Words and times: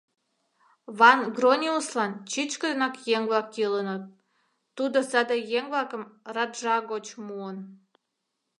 Ван-Грониуслан 0.99 2.11
чӱчкыдынак 2.31 2.95
еҥ-влак 3.15 3.47
кӱлыныт, 3.55 4.03
тудо 4.77 4.97
саде 5.09 5.37
еҥ-влакым 5.57 6.03
раджа 6.35 6.75
гоч 6.91 7.05
муын. 7.25 7.57